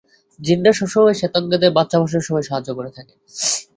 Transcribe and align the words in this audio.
জিনরা 0.39 0.71
সবসময় 0.73 1.15
শেতাঙ্গদের 1.19 1.71
বাচ্চা 1.77 1.97
প্রসবের 1.99 2.27
সময় 2.27 2.45
সাহায্য 2.47 2.69
করে 2.77 2.91
থাকে। 2.97 3.13